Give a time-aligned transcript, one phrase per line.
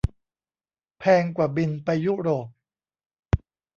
[0.99, 2.47] แพงกว่าบิน ไปยุโรป